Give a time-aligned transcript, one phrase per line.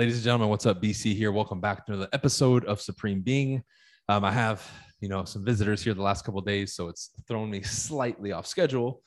[0.00, 0.80] Ladies and gentlemen, what's up?
[0.80, 1.30] BC here.
[1.30, 3.62] Welcome back to another episode of Supreme Being.
[4.08, 4.66] Um, I have,
[5.02, 8.46] you know, some visitors here the last couple days, so it's thrown me slightly off
[8.46, 9.02] schedule,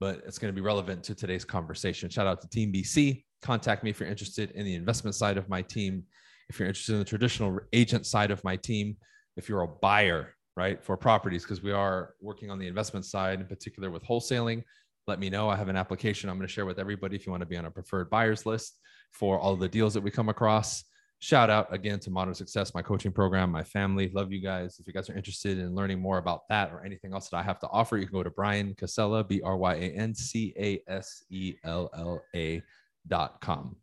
[0.00, 2.10] but it's going to be relevant to today's conversation.
[2.10, 3.22] Shout out to Team BC.
[3.40, 6.02] Contact me if you're interested in the investment side of my team.
[6.48, 8.96] If you're interested in the traditional agent side of my team,
[9.36, 13.38] if you're a buyer, right, for properties, because we are working on the investment side,
[13.38, 14.64] in particular with wholesaling,
[15.06, 15.48] let me know.
[15.48, 17.56] I have an application I'm going to share with everybody if you want to be
[17.56, 18.80] on a preferred buyers list
[19.12, 20.84] for all the deals that we come across.
[21.20, 24.10] Shout out again to Modern Success, my coaching program, my family.
[24.12, 24.80] Love you guys.
[24.80, 27.44] If you guys are interested in learning more about that or anything else that I
[27.44, 30.52] have to offer, you can go to Bryan Casella, B R Y A N C
[30.58, 32.60] A S E L L A
[33.06, 33.76] dot com.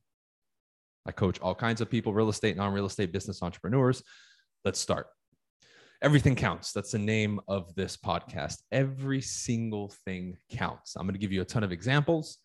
[1.05, 4.03] I coach all kinds of people, real estate, non real estate business entrepreneurs.
[4.65, 5.07] Let's start.
[6.01, 6.73] Everything counts.
[6.73, 8.57] That's the name of this podcast.
[8.71, 10.95] Every single thing counts.
[10.97, 12.39] I'm going to give you a ton of examples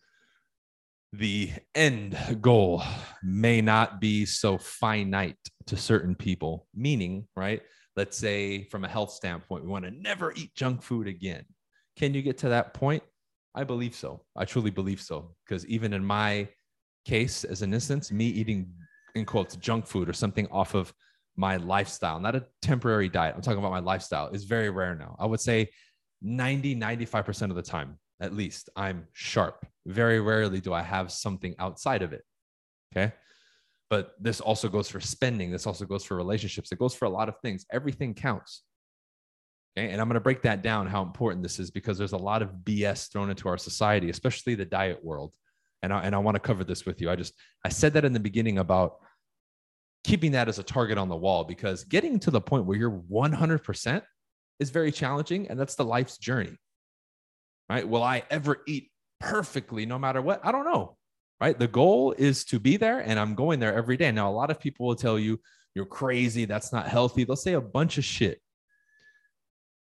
[1.17, 2.83] the end goal
[3.23, 5.37] may not be so finite
[5.67, 7.61] to certain people, meaning, right?
[7.95, 11.45] Let's say from a health standpoint, we want to never eat junk food again.
[11.95, 13.03] Can you get to that point?
[13.53, 14.25] I believe so.
[14.35, 15.35] I truly believe so.
[15.45, 16.49] Because even in my
[17.05, 18.67] case, as an instance, me eating
[19.15, 20.93] in quotes junk food or something off of
[21.37, 25.15] my lifestyle, not a temporary diet, I'm talking about my lifestyle, is very rare now.
[25.17, 25.69] I would say
[26.21, 29.65] 90, 95% of the time at least I'm sharp.
[29.85, 32.23] Very rarely do I have something outside of it.
[32.95, 33.13] Okay.
[33.89, 35.51] But this also goes for spending.
[35.51, 36.71] This also goes for relationships.
[36.71, 37.65] It goes for a lot of things.
[37.71, 38.63] Everything counts.
[39.77, 39.91] Okay.
[39.91, 42.41] And I'm going to break that down how important this is because there's a lot
[42.41, 45.33] of BS thrown into our society, especially the diet world.
[45.83, 47.11] And I, and I want to cover this with you.
[47.11, 48.95] I just, I said that in the beginning about
[50.03, 53.01] keeping that as a target on the wall because getting to the point where you're
[53.11, 54.01] 100%
[54.59, 55.47] is very challenging.
[55.49, 56.57] And that's the life's journey
[57.69, 57.87] right?
[57.87, 60.41] Will I ever eat perfectly no matter what?
[60.43, 60.97] I don't know,
[61.39, 61.57] right?
[61.57, 64.11] The goal is to be there, and I'm going there every day.
[64.11, 65.39] Now, a lot of people will tell you,
[65.73, 66.45] you're crazy.
[66.45, 67.23] That's not healthy.
[67.23, 68.41] They'll say a bunch of shit,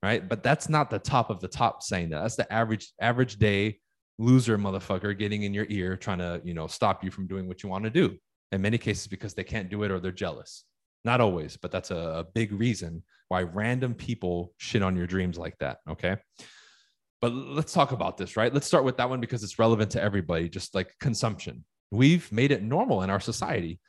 [0.03, 0.27] right?
[0.27, 2.21] But that's not the top of the top saying that.
[2.21, 3.79] That's the average, average day
[4.19, 7.63] loser motherfucker getting in your ear trying to, you know, stop you from doing what
[7.63, 8.17] you want to do.
[8.51, 10.63] In many cases, because they can't do it or they're jealous.
[11.03, 15.37] Not always, but that's a, a big reason why random people shit on your dreams
[15.37, 15.79] like that.
[15.89, 16.17] Okay.
[17.21, 18.53] But let's talk about this, right?
[18.53, 21.65] Let's start with that one because it's relevant to everybody, just like consumption.
[21.89, 23.79] We've made it normal in our society.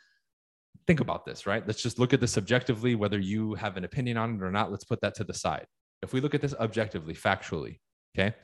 [0.86, 1.66] Think about this, right?
[1.66, 4.70] Let's just look at this objectively, whether you have an opinion on it or not.
[4.70, 5.66] Let's put that to the side.
[6.02, 7.80] If we look at this objectively, factually,
[8.16, 8.34] okay,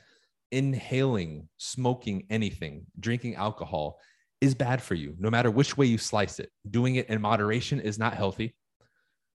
[0.51, 3.99] inhaling, smoking anything, drinking alcohol
[4.41, 6.51] is bad for you, no matter which way you slice it.
[6.69, 8.55] Doing it in moderation is not healthy.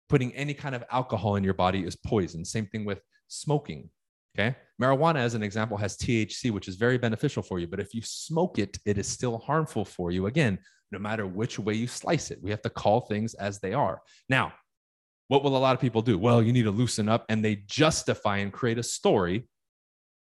[0.09, 2.45] Putting any kind of alcohol in your body is poison.
[2.45, 3.91] Same thing with smoking,
[4.39, 4.57] Okay.
[4.81, 7.67] Marijuana, as an example, has THC, which is very beneficial for you.
[7.67, 10.27] But if you smoke it, it is still harmful for you.
[10.27, 10.59] Again,
[10.91, 14.01] no matter which way you slice it, we have to call things as they are.
[14.29, 14.53] Now,
[15.29, 16.19] what will a lot of people do?
[16.19, 19.49] Well, you need to loosen up and they justify and create a story,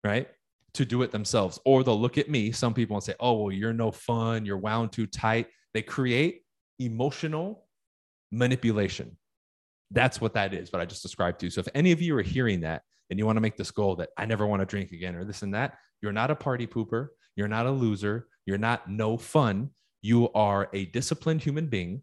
[0.02, 0.28] right?
[0.74, 1.58] To do it themselves.
[1.66, 4.46] Or they'll look at me, some people, and say, oh, well, you're no fun.
[4.46, 5.48] You're wound too tight.
[5.74, 6.42] They create
[6.78, 7.66] emotional
[8.32, 9.16] manipulation.
[9.90, 11.50] That's what that is, what I just described to you.
[11.50, 13.96] So if any of you are hearing that, and you want to make this goal
[13.96, 16.66] that I never want to drink again or this and that, you're not a party
[16.66, 17.08] pooper.
[17.36, 18.28] You're not a loser.
[18.46, 19.70] You're not no fun.
[20.02, 22.02] You are a disciplined human being,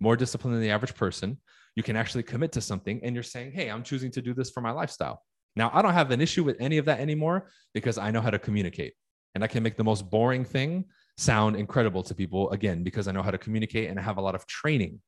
[0.00, 1.38] more disciplined than the average person.
[1.74, 4.50] You can actually commit to something and you're saying, Hey, I'm choosing to do this
[4.50, 5.22] for my lifestyle.
[5.54, 8.30] Now, I don't have an issue with any of that anymore because I know how
[8.30, 8.94] to communicate
[9.34, 10.84] and I can make the most boring thing
[11.18, 14.20] sound incredible to people again because I know how to communicate and I have a
[14.20, 15.00] lot of training.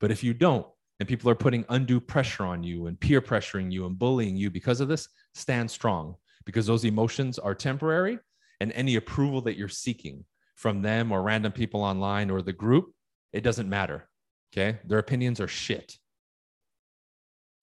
[0.00, 0.66] But if you don't,
[1.00, 4.50] and people are putting undue pressure on you and peer pressuring you and bullying you
[4.50, 8.18] because of this, stand strong because those emotions are temporary
[8.60, 12.92] and any approval that you're seeking from them or random people online or the group,
[13.32, 14.08] it doesn't matter.
[14.52, 14.78] Okay.
[14.84, 15.98] Their opinions are shit.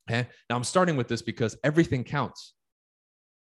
[0.10, 0.28] Okay.
[0.50, 2.54] Now I'm starting with this because everything counts.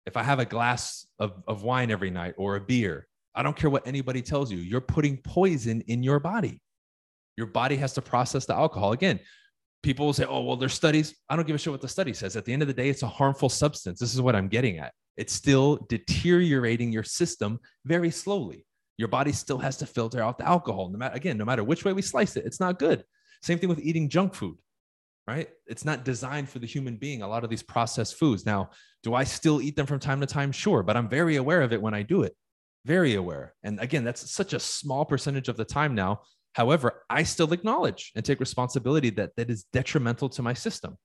[0.05, 3.55] If I have a glass of, of wine every night or a beer, I don't
[3.55, 6.61] care what anybody tells you, you're putting poison in your body.
[7.37, 8.93] Your body has to process the alcohol.
[8.93, 9.19] Again,
[9.83, 11.15] people will say, oh, well, there's studies.
[11.29, 12.35] I don't give a shit what the study says.
[12.35, 13.99] At the end of the day, it's a harmful substance.
[13.99, 14.93] This is what I'm getting at.
[15.17, 18.65] It's still deteriorating your system very slowly.
[18.97, 20.89] Your body still has to filter out the alcohol.
[20.89, 23.03] No matter, again, no matter which way we slice it, it's not good.
[23.41, 24.57] Same thing with eating junk food,
[25.27, 25.49] right?
[25.65, 28.45] It's not designed for the human being, a lot of these processed foods.
[28.45, 28.69] Now,
[29.01, 30.51] do I still eat them from time to time?
[30.51, 32.35] Sure, but I'm very aware of it when I do it.
[32.85, 33.55] Very aware.
[33.63, 36.21] And again, that's such a small percentage of the time now
[36.53, 40.97] However, I still acknowledge and take responsibility that that is detrimental to my system.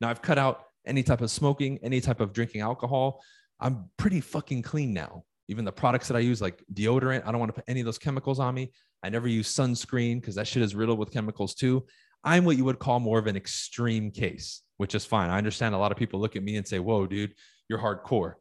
[0.00, 3.22] Now, I've cut out any type of smoking, any type of drinking alcohol.
[3.60, 5.24] I'm pretty fucking clean now.
[5.48, 7.86] Even the products that I use, like deodorant, I don't want to put any of
[7.86, 8.72] those chemicals on me.
[9.02, 11.84] I never use sunscreen because that shit is riddled with chemicals too.
[12.24, 15.30] I'm what you would call more of an extreme case, which is fine.
[15.30, 17.34] I understand a lot of people look at me and say, Whoa, dude,
[17.68, 18.34] you're hardcore.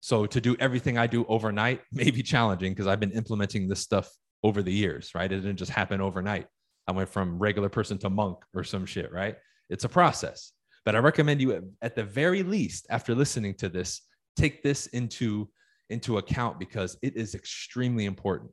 [0.00, 3.80] So to do everything I do overnight may be challenging because I've been implementing this
[3.80, 4.08] stuff
[4.44, 5.32] over the years, right?
[5.32, 6.46] It didn't just happen overnight.
[6.86, 9.36] I went from regular person to monk or some shit, right?
[9.70, 10.52] It's a process.
[10.84, 14.02] But I recommend you at the very least, after listening to this,
[14.36, 15.48] take this into
[15.90, 18.50] into account because it is extremely important.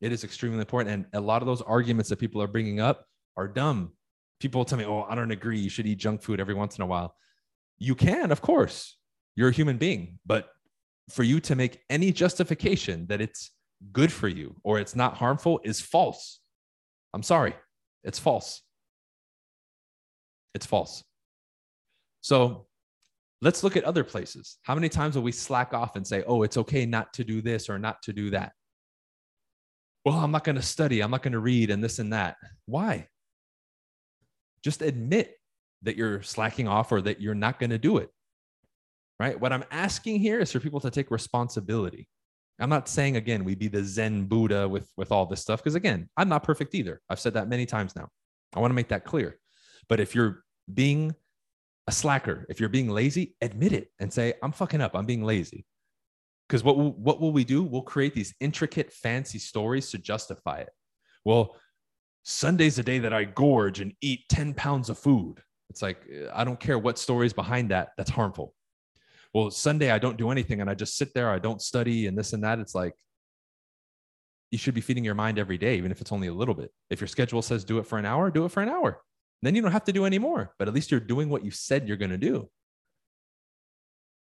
[0.00, 0.94] It is extremely important.
[0.94, 3.06] And a lot of those arguments that people are bringing up
[3.36, 3.92] are dumb.
[4.40, 5.58] People tell me, oh, I don't agree.
[5.58, 7.14] You should eat junk food every once in a while.
[7.78, 8.96] You can, of course.
[9.36, 10.18] You're a human being.
[10.26, 10.48] But
[11.10, 13.50] for you to make any justification that it's
[13.92, 16.40] good for you or it's not harmful is false.
[17.12, 17.54] I'm sorry.
[18.02, 18.62] It's false.
[20.54, 21.02] It's false.
[22.20, 22.66] So
[23.40, 24.58] let's look at other places.
[24.62, 27.42] How many times will we slack off and say, oh, it's okay not to do
[27.42, 28.52] this or not to do that?
[30.04, 31.00] Well, I'm not going to study.
[31.00, 32.36] I'm not going to read and this and that.
[32.66, 33.08] Why?
[34.62, 35.36] Just admit
[35.82, 38.10] that you're slacking off or that you're not going to do it.
[39.20, 39.38] Right?
[39.38, 42.08] What I'm asking here is for people to take responsibility.
[42.60, 45.74] I'm not saying again we be the Zen Buddha with with all this stuff because
[45.74, 47.00] again, I'm not perfect either.
[47.10, 48.08] I've said that many times now.
[48.54, 49.38] I want to make that clear.
[49.88, 51.14] But if you're being
[51.86, 54.94] a slacker, if you're being lazy, admit it and say, I'm fucking up.
[54.94, 55.66] I'm being lazy.
[56.48, 57.62] Because what, will, what will we do?
[57.62, 60.70] We'll create these intricate, fancy stories to justify it.
[61.24, 61.56] Well,
[62.22, 65.42] Sunday's the day that I gorge and eat 10 pounds of food.
[65.70, 66.02] It's like,
[66.32, 67.90] I don't care what stories behind that.
[67.96, 68.54] That's harmful.
[69.34, 71.28] Well, Sunday, I don't do anything and I just sit there.
[71.28, 72.60] I don't study and this and that.
[72.60, 72.94] It's like,
[74.52, 76.70] you should be feeding your mind every day, even if it's only a little bit.
[76.88, 79.02] If your schedule says do it for an hour, do it for an hour.
[79.42, 81.50] Then you don't have to do any more, but at least you're doing what you
[81.50, 82.48] said you're going to do.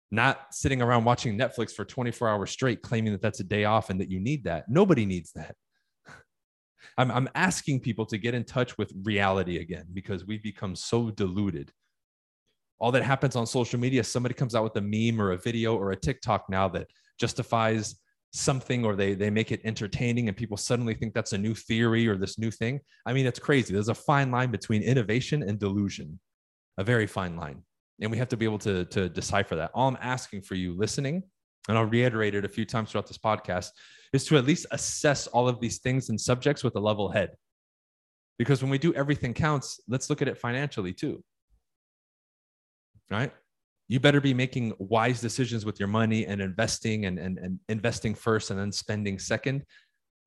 [0.09, 3.91] Not sitting around watching Netflix for 24 hours straight, claiming that that's a day off
[3.91, 4.65] and that you need that.
[4.67, 5.55] Nobody needs that.
[6.97, 11.11] I'm, I'm asking people to get in touch with reality again because we've become so
[11.11, 11.71] deluded.
[12.79, 15.75] All that happens on social media, somebody comes out with a meme or a video
[15.75, 16.87] or a TikTok now that
[17.19, 17.95] justifies
[18.33, 22.07] something or they they make it entertaining and people suddenly think that's a new theory
[22.07, 22.79] or this new thing.
[23.05, 23.73] I mean it's crazy.
[23.73, 26.19] There's a fine line between innovation and delusion
[26.77, 27.63] a very fine line.
[28.01, 29.71] And we have to be able to to decipher that.
[29.73, 31.23] All i'm asking for you listening
[31.69, 33.69] and i'll reiterate it a few times throughout this podcast
[34.11, 37.31] is to at least assess all of these things and subjects with a level head.
[38.37, 41.23] Because when we do everything counts let's look at it financially too
[43.09, 43.31] right?
[43.87, 48.15] You better be making wise decisions with your money and investing and, and, and investing
[48.15, 49.63] first and then spending second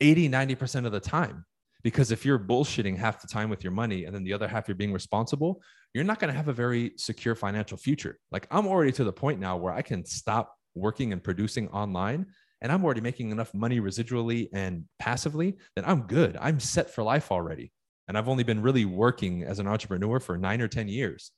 [0.01, 1.45] 80 90% of the time.
[1.83, 4.69] Because if you're bullshitting half the time with your money and then the other half
[4.69, 5.61] you're being responsible
[5.95, 8.19] you're not going to have a very secure financial future.
[8.31, 12.27] Like i'm already to the point now where i can stop working and producing online
[12.61, 16.37] and i'm already making enough money residually and passively that i'm good.
[16.41, 17.73] I'm set for life already.
[18.07, 21.33] And i've only been really working as an entrepreneur for 9 or 10 years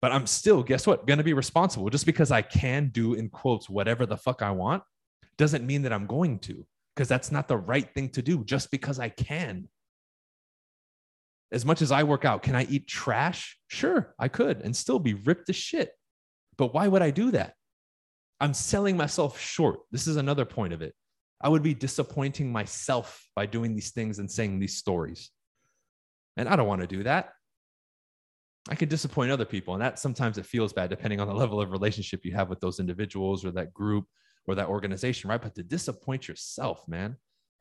[0.00, 1.90] but I'm still, guess what, going to be responsible.
[1.90, 4.82] Just because I can do, in quotes, whatever the fuck I want
[5.36, 6.64] doesn't mean that I'm going to,
[6.94, 9.68] because that's not the right thing to do just because I can.
[11.50, 13.58] As much as I work out, can I eat trash?
[13.68, 15.92] Sure, I could and still be ripped to shit.
[16.58, 17.54] But why would I do that?
[18.40, 19.80] I'm selling myself short.
[19.90, 20.94] This is another point of it.
[21.40, 25.30] I would be disappointing myself by doing these things and saying these stories.
[26.36, 27.30] And I don't want to do that.
[28.70, 29.74] I can disappoint other people.
[29.74, 32.60] And that sometimes it feels bad depending on the level of relationship you have with
[32.60, 34.06] those individuals or that group
[34.46, 35.40] or that organization, right?
[35.40, 37.16] But to disappoint yourself, man,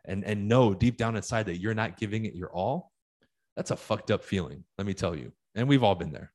[0.05, 2.91] and, and know deep down inside that you're not giving it your all,
[3.55, 5.31] that's a fucked up feeling, let me tell you.
[5.55, 6.31] And we've all been there.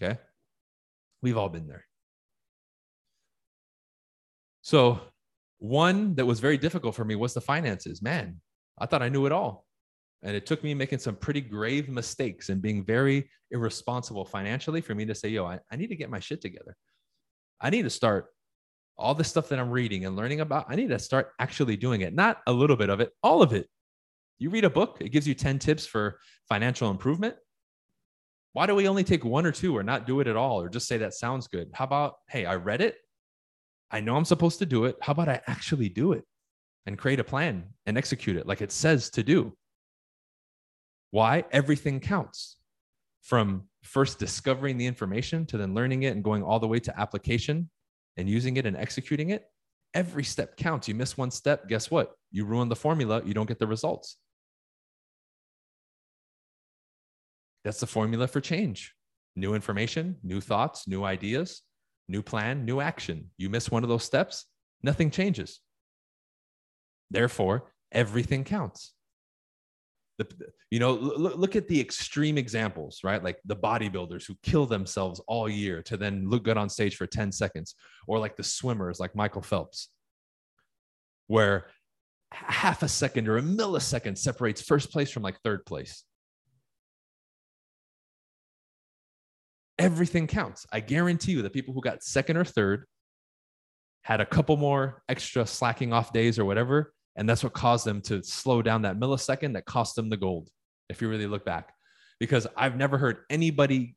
[0.00, 0.18] Okay.
[1.20, 1.84] We've all been there.
[4.62, 5.00] So,
[5.58, 8.02] one that was very difficult for me was the finances.
[8.02, 8.40] Man,
[8.78, 9.66] I thought I knew it all.
[10.22, 14.94] And it took me making some pretty grave mistakes and being very irresponsible financially for
[14.94, 16.76] me to say, yo, I, I need to get my shit together.
[17.60, 18.26] I need to start
[18.96, 20.66] all the stuff that I'm reading and learning about.
[20.68, 23.52] I need to start actually doing it, not a little bit of it, all of
[23.52, 23.68] it.
[24.38, 27.34] You read a book, it gives you 10 tips for financial improvement.
[28.52, 30.68] Why do we only take one or two or not do it at all or
[30.68, 31.70] just say that sounds good?
[31.72, 32.96] How about, hey, I read it.
[33.90, 34.96] I know I'm supposed to do it.
[35.00, 36.24] How about I actually do it
[36.86, 39.56] and create a plan and execute it like it says to do?
[41.12, 41.44] Why?
[41.52, 42.56] Everything counts
[43.22, 47.00] from first discovering the information to then learning it and going all the way to
[47.00, 47.70] application
[48.16, 49.44] and using it and executing it.
[49.94, 50.88] Every step counts.
[50.88, 52.16] You miss one step, guess what?
[52.32, 54.16] You ruin the formula, you don't get the results.
[57.62, 58.92] That's the formula for change
[59.36, 61.62] new information, new thoughts, new ideas,
[62.08, 63.30] new plan, new action.
[63.38, 64.44] You miss one of those steps,
[64.82, 65.60] Nothing changes.
[67.10, 68.92] Therefore, everything counts.
[70.30, 73.22] The, you know, look, look at the extreme examples, right?
[73.22, 77.06] Like the bodybuilders who kill themselves all year to then look good on stage for
[77.06, 77.74] 10 seconds,
[78.06, 79.88] or like the swimmers like Michael Phelps,
[81.26, 81.66] where
[82.30, 86.04] half a second or a millisecond separates first place from like third place.
[89.78, 90.66] Everything counts.
[90.72, 92.86] I guarantee you the people who got second or third
[94.02, 96.92] had a couple more extra slacking off days or whatever.
[97.16, 100.48] And that's what caused them to slow down that millisecond that cost them the gold,
[100.88, 101.72] if you really look back.
[102.18, 103.96] Because I've never heard anybody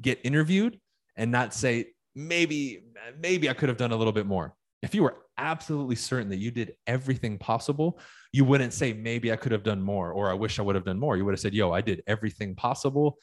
[0.00, 0.78] get interviewed
[1.16, 2.84] and not say, maybe,
[3.20, 4.54] maybe I could have done a little bit more.
[4.82, 8.00] If you were absolutely certain that you did everything possible,
[8.32, 10.84] you wouldn't say, maybe I could have done more or I wish I would have
[10.84, 11.16] done more.
[11.16, 13.16] You would have said, yo, I did everything possible.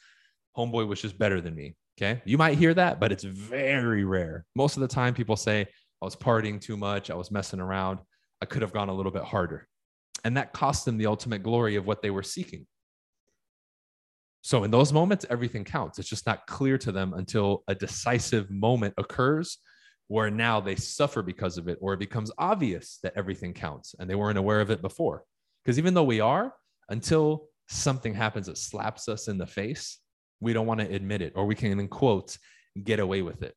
[0.56, 1.76] Homeboy was just better than me.
[2.00, 2.22] Okay.
[2.24, 4.46] You might hear that, but it's very rare.
[4.56, 5.66] Most of the time, people say,
[6.00, 7.10] I was partying too much.
[7.10, 7.98] I was messing around.
[8.42, 9.68] I could have gone a little bit harder.
[10.24, 12.66] And that cost them the ultimate glory of what they were seeking.
[14.42, 15.98] So in those moments, everything counts.
[15.98, 19.58] It's just not clear to them until a decisive moment occurs
[20.08, 24.08] where now they suffer because of it, or it becomes obvious that everything counts and
[24.08, 25.22] they weren't aware of it before.
[25.64, 26.52] Because even though we are,
[26.88, 29.98] until something happens that slaps us in the face,
[30.40, 32.38] we don't want to admit it, or we can, in quotes,
[32.82, 33.54] get away with it.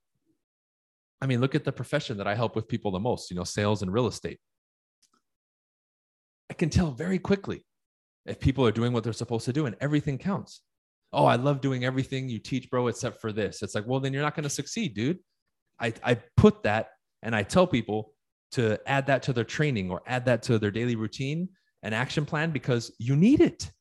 [1.21, 3.45] I mean, look at the profession that I help with people the most, you know,
[3.45, 4.39] sales and real estate.
[6.49, 7.65] I can tell very quickly
[8.25, 10.61] if people are doing what they're supposed to do and everything counts.
[11.11, 13.61] Oh, I love doing everything you teach, bro, except for this.
[13.61, 15.19] It's like, well, then you're not going to succeed, dude.
[15.79, 16.89] I, I put that
[17.21, 18.13] and I tell people
[18.53, 21.49] to add that to their training or add that to their daily routine
[21.81, 23.71] and action plan because you need it.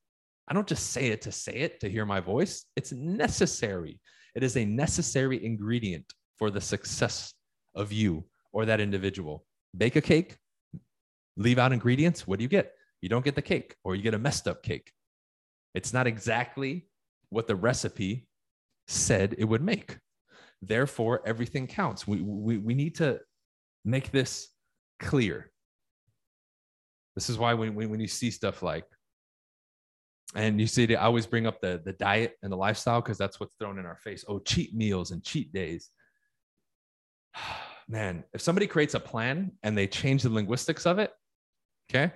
[0.49, 2.65] I don't just say it to say it to hear my voice.
[2.77, 4.01] It's necessary.
[4.35, 7.33] It is a necessary ingredient for the success
[7.75, 9.45] of you or that individual.
[9.77, 10.37] Bake a cake,
[11.37, 12.27] leave out ingredients.
[12.27, 12.73] What do you get?
[13.01, 14.93] You don't get the cake or you get a messed up cake.
[15.75, 16.87] It's not exactly
[17.31, 18.29] what the recipe
[18.87, 19.99] said it would make.
[20.61, 22.07] Therefore, everything counts.
[22.07, 23.21] We, we, we need to
[23.85, 24.49] make this
[25.01, 25.51] clear.
[27.17, 28.85] This is why when, when you see stuff like,
[30.35, 33.39] and you see, I always bring up the, the diet and the lifestyle because that's
[33.39, 34.25] what's thrown in our face.
[34.29, 35.91] Oh, cheat meals and cheat days.
[37.89, 41.11] Man, if somebody creates a plan and they change the linguistics of it,
[41.91, 42.13] okay,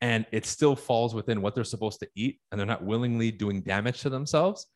[0.00, 3.62] and it still falls within what they're supposed to eat and they're not willingly doing
[3.62, 4.66] damage to themselves,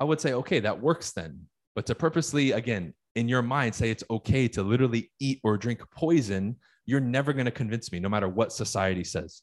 [0.00, 1.40] I would say, okay, that works then.
[1.74, 5.80] But to purposely, again, in your mind, say it's okay to literally eat or drink
[5.92, 6.56] poison,
[6.86, 9.42] you're never going to convince me, no matter what society says.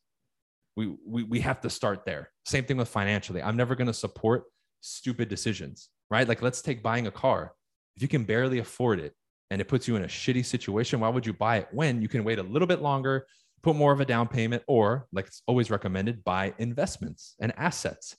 [0.76, 2.30] We, we, we have to start there.
[2.46, 3.42] Same thing with financially.
[3.42, 4.44] I'm never going to support
[4.82, 6.28] stupid decisions, right?
[6.28, 7.54] Like, let's take buying a car.
[7.96, 9.14] If you can barely afford it
[9.50, 12.08] and it puts you in a shitty situation, why would you buy it when you
[12.08, 13.26] can wait a little bit longer,
[13.64, 18.16] put more of a down payment, or like it's always recommended, buy investments and assets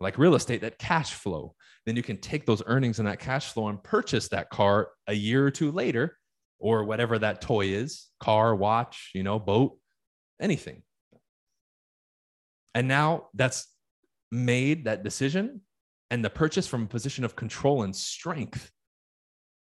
[0.00, 1.54] like real estate that cash flow?
[1.86, 5.14] Then you can take those earnings and that cash flow and purchase that car a
[5.14, 6.16] year or two later,
[6.58, 9.78] or whatever that toy is car, watch, you know, boat,
[10.40, 10.82] anything.
[12.74, 13.66] And now that's
[14.30, 15.62] made that decision
[16.10, 18.70] and the purchase from a position of control and strength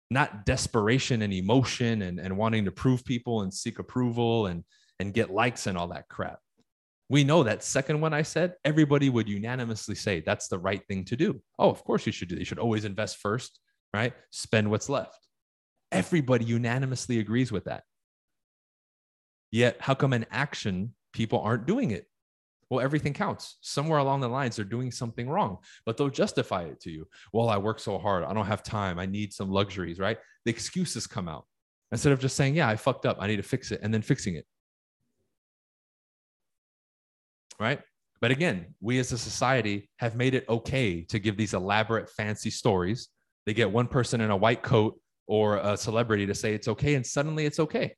[0.10, 4.64] not desperation and emotion and, and wanting to prove people and seek approval and,
[5.00, 6.40] and get likes and all that crap.
[7.10, 11.06] We know that second one I said, everybody would unanimously say that's the right thing
[11.06, 11.42] to do.
[11.58, 12.36] Oh, of course you should do.
[12.36, 13.60] You should always invest first,
[13.94, 14.14] right?
[14.32, 15.28] Spend what's left.
[15.92, 17.84] Everybody unanimously agrees with that.
[19.52, 22.08] Yet, how come in action people aren't doing it?
[22.70, 23.58] Well, everything counts.
[23.62, 27.08] Somewhere along the lines, they're doing something wrong, but they'll justify it to you.
[27.32, 28.26] Well, I work so hard.
[28.26, 29.00] I don't have time.
[29.00, 30.18] I need some luxuries, right?
[30.44, 31.46] The excuses come out
[31.94, 33.18] instead of just saying, yeah, I fucked up.
[33.22, 34.46] I need to fix it and then fixing it.
[37.60, 37.82] Right.
[38.20, 42.50] But again, we as a society have made it okay to give these elaborate, fancy
[42.50, 43.10] stories.
[43.46, 46.96] They get one person in a white coat or a celebrity to say it's okay,
[46.96, 47.94] and suddenly it's okay.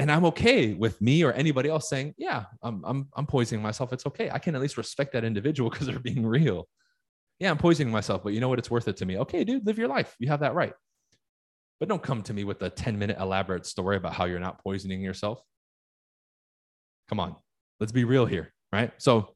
[0.00, 3.92] and I'm okay with me or anybody else saying, yeah, I'm, I'm, I'm poisoning myself.
[3.92, 4.30] It's okay.
[4.30, 6.66] I can at least respect that individual because they're being real.
[7.38, 8.58] Yeah, I'm poisoning myself, but you know what?
[8.58, 9.18] It's worth it to me.
[9.18, 10.16] Okay, dude, live your life.
[10.18, 10.72] You have that right.
[11.78, 14.62] But don't come to me with a 10 minute elaborate story about how you're not
[14.62, 15.42] poisoning yourself.
[17.10, 17.34] Come on,
[17.80, 18.92] let's be real here, right?
[18.98, 19.34] So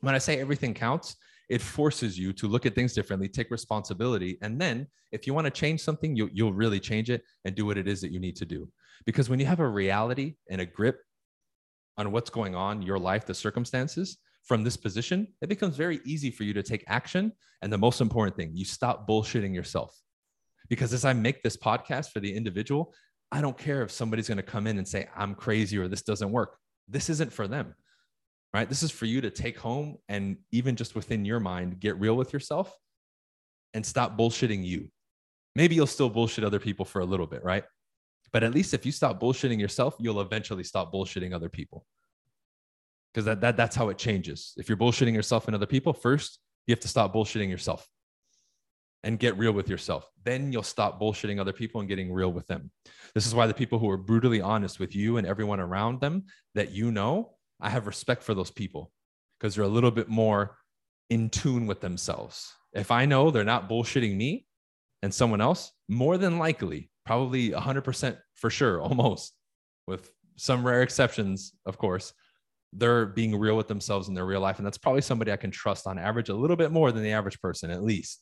[0.00, 1.14] when I say everything counts,
[1.48, 4.36] it forces you to look at things differently, take responsibility.
[4.42, 7.66] And then if you want to change something, you, you'll really change it and do
[7.66, 8.68] what it is that you need to do.
[9.06, 11.02] Because when you have a reality and a grip
[11.96, 16.32] on what's going on, your life, the circumstances from this position, it becomes very easy
[16.32, 17.30] for you to take action.
[17.62, 19.96] And the most important thing, you stop bullshitting yourself.
[20.68, 22.92] Because as I make this podcast for the individual,
[23.30, 26.02] I don't care if somebody's going to come in and say, I'm crazy or this
[26.02, 26.58] doesn't work.
[26.88, 27.74] This isn't for them,
[28.52, 28.68] right?
[28.68, 32.16] This is for you to take home and even just within your mind, get real
[32.16, 32.76] with yourself
[33.72, 34.90] and stop bullshitting you.
[35.56, 37.64] Maybe you'll still bullshit other people for a little bit, right?
[38.32, 41.86] But at least if you stop bullshitting yourself, you'll eventually stop bullshitting other people.
[43.12, 44.52] Because that, that, that's how it changes.
[44.56, 47.88] If you're bullshitting yourself and other people, first, you have to stop bullshitting yourself
[49.04, 50.10] and get real with yourself.
[50.24, 52.70] Then you'll stop bullshitting other people and getting real with them.
[53.14, 56.24] This is why the people who are brutally honest with you and everyone around them
[56.54, 58.90] that you know, I have respect for those people
[59.38, 60.56] because they're a little bit more
[61.10, 62.52] in tune with themselves.
[62.72, 64.46] If I know they're not bullshitting me
[65.02, 69.34] and someone else, more than likely probably 100% for sure, almost,
[69.86, 72.12] with some rare exceptions, of course.
[72.72, 74.56] They're being real with themselves in their real life.
[74.58, 77.12] And that's probably somebody I can trust on average a little bit more than the
[77.12, 78.20] average person, at least.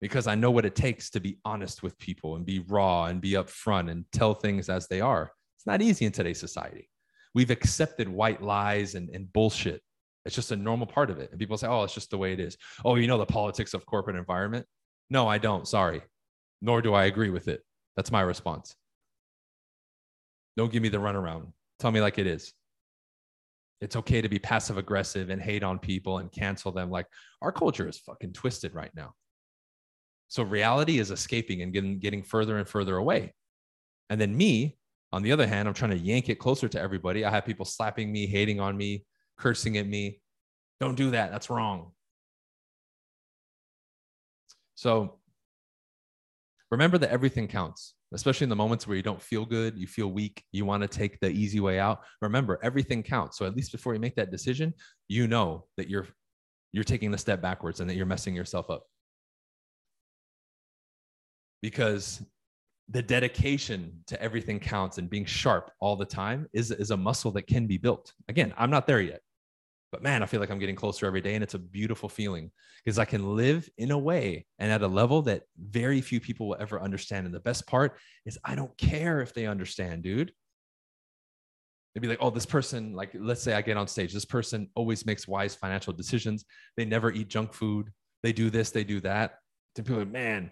[0.00, 3.20] Because I know what it takes to be honest with people and be raw and
[3.20, 5.32] be upfront and tell things as they are.
[5.56, 6.90] It's not easy in today's society.
[7.34, 9.82] We've accepted white lies and, and bullshit.
[10.24, 11.30] It's just a normal part of it.
[11.30, 12.56] And people say, oh, it's just the way it is.
[12.84, 14.66] Oh, you know the politics of corporate environment?
[15.10, 15.66] No, I don't.
[15.66, 16.02] Sorry
[16.64, 17.62] nor do I agree with it.
[17.94, 18.74] That's my response.
[20.56, 21.52] Don't give me the runaround.
[21.78, 22.54] Tell me like it is.
[23.82, 26.90] It's okay to be passive aggressive and hate on people and cancel them.
[26.90, 27.06] Like
[27.42, 29.12] our culture is fucking twisted right now.
[30.28, 33.34] So reality is escaping and getting, getting further and further away.
[34.10, 34.78] And then me,
[35.12, 37.24] on the other hand, I'm trying to yank it closer to everybody.
[37.24, 39.04] I have people slapping me, hating on me,
[39.38, 40.20] cursing at me.
[40.80, 41.30] Don't do that.
[41.30, 41.92] That's wrong.
[44.74, 45.20] So
[46.70, 50.08] remember that everything counts, especially in the moments where you don't feel good, you feel
[50.08, 52.00] weak, you want to take the easy way out.
[52.20, 53.38] Remember, everything counts.
[53.38, 54.74] So at least before you make that decision,
[55.08, 56.08] you know that you're
[56.72, 58.82] you're taking the step backwards and that you're messing yourself up.
[61.64, 62.22] Because
[62.90, 67.30] the dedication to everything counts and being sharp all the time is, is a muscle
[67.30, 68.12] that can be built.
[68.28, 69.22] Again, I'm not there yet.
[69.90, 71.34] But man, I feel like I'm getting closer every day.
[71.34, 72.50] And it's a beautiful feeling
[72.84, 76.48] because I can live in a way and at a level that very few people
[76.48, 77.24] will ever understand.
[77.24, 77.96] And the best part
[78.26, 80.34] is I don't care if they understand, dude.
[81.94, 84.68] They'd be like, oh, this person, like, let's say I get on stage, this person
[84.74, 86.44] always makes wise financial decisions.
[86.76, 87.90] They never eat junk food.
[88.22, 89.36] They do this, they do that.
[89.76, 90.50] To people like, man,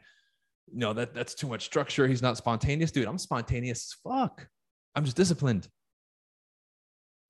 [0.72, 2.06] no, that, that's too much structure.
[2.06, 2.90] He's not spontaneous.
[2.90, 4.46] Dude, I'm spontaneous as fuck.
[4.94, 5.68] I'm just disciplined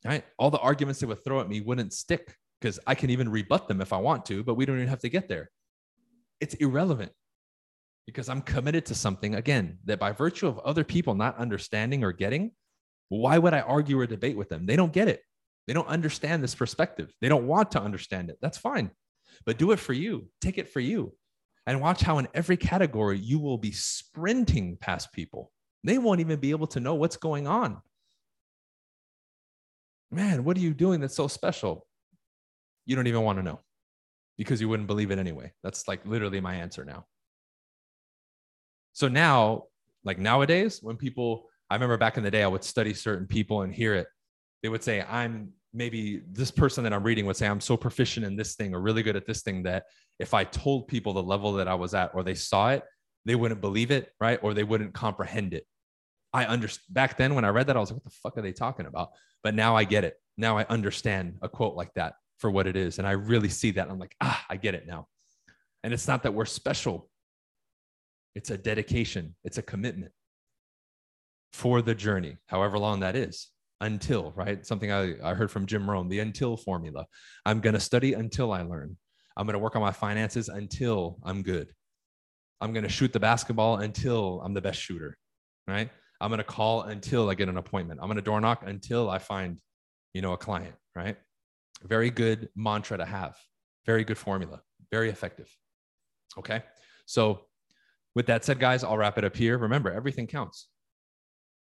[0.04, 0.24] right?
[0.38, 3.68] All the arguments they would throw at me wouldn't stick because I can even rebut
[3.68, 5.50] them if I want to, but we don't even have to get there.
[6.40, 7.12] It's irrelevant
[8.06, 12.12] because I'm committed to something again that by virtue of other people not understanding or
[12.12, 12.52] getting,
[13.08, 14.66] why would I argue or debate with them?
[14.66, 15.20] They don't get it.
[15.66, 17.14] They don't understand this perspective.
[17.20, 18.38] They don't want to understand it.
[18.40, 18.90] That's fine.
[19.46, 20.28] But do it for you.
[20.40, 21.14] Take it for you.
[21.66, 25.52] And watch how in every category you will be sprinting past people.
[25.84, 27.80] They won't even be able to know what's going on
[30.12, 31.86] man, what are you doing that's so special?
[32.84, 33.60] You don't even want to know
[34.36, 35.52] because you wouldn't believe it anyway.
[35.62, 37.06] That's like literally my answer now.
[38.92, 39.64] So now,
[40.04, 43.62] like nowadays, when people, I remember back in the day, I would study certain people
[43.62, 44.06] and hear it.
[44.62, 48.26] They would say, I'm maybe this person that I'm reading would say, I'm so proficient
[48.26, 49.84] in this thing or really good at this thing that
[50.18, 52.82] if I told people the level that I was at or they saw it,
[53.24, 54.38] they wouldn't believe it, right?
[54.42, 55.66] Or they wouldn't comprehend it.
[56.32, 58.42] I understand back then when I read that, I was like, what the fuck are
[58.42, 59.10] they talking about?
[59.42, 60.14] But now I get it.
[60.36, 62.98] Now I understand a quote like that for what it is.
[62.98, 63.88] And I really see that.
[63.90, 65.08] I'm like, ah, I get it now.
[65.84, 67.08] And it's not that we're special,
[68.34, 70.12] it's a dedication, it's a commitment
[71.52, 73.48] for the journey, however long that is,
[73.82, 74.64] until, right?
[74.64, 77.04] Something I, I heard from Jim Rohn, the until formula.
[77.44, 78.96] I'm going to study until I learn.
[79.36, 81.68] I'm going to work on my finances until I'm good.
[82.60, 85.18] I'm going to shoot the basketball until I'm the best shooter,
[85.66, 85.90] right?
[86.20, 87.98] I'm going to call until I get an appointment.
[88.00, 89.58] I'm going to door knock until I find,
[90.14, 91.16] you know, a client, right?
[91.82, 93.36] Very good mantra to have.
[93.84, 94.60] Very good formula.
[94.92, 95.48] Very effective.
[96.38, 96.62] Okay.
[97.06, 97.40] So,
[98.14, 99.58] with that said, guys, I'll wrap it up here.
[99.58, 100.68] Remember, everything counts.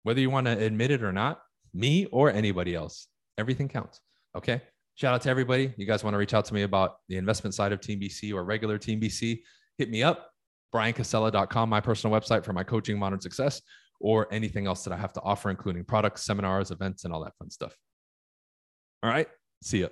[0.04, 1.42] Whether you want to admit it or not,
[1.74, 3.08] me or anybody else,
[3.38, 4.00] everything counts.
[4.36, 4.62] Okay.
[4.96, 5.74] Shout out to everybody.
[5.78, 8.34] You guys want to reach out to me about the investment side of Team BC
[8.34, 9.42] or regular Team BC,
[9.78, 10.30] hit me up.
[10.74, 13.62] BryanCasella.com, my personal website for my coaching modern success
[14.00, 17.36] or anything else that I have to offer, including products, seminars, events, and all that
[17.38, 17.76] fun stuff.
[19.04, 19.28] All right.
[19.62, 19.88] See ya.